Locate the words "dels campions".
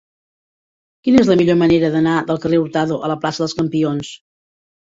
3.47-4.11